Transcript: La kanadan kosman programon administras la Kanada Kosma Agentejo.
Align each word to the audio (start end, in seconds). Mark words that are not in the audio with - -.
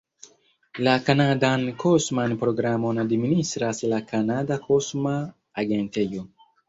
La 0.85 0.93
kanadan 1.09 1.65
kosman 1.83 2.33
programon 2.45 3.03
administras 3.03 3.83
la 3.93 4.01
Kanada 4.13 4.59
Kosma 4.65 5.15
Agentejo. 5.65 6.25